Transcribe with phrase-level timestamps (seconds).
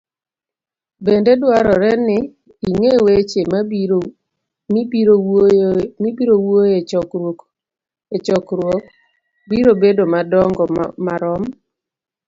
[1.05, 2.17] Bende dwarore ni
[2.69, 3.41] ing'e weche
[6.03, 6.79] mibiro wuoyoe
[8.15, 8.83] e chokruok
[9.49, 10.63] biro bedo madongo
[11.05, 11.43] marom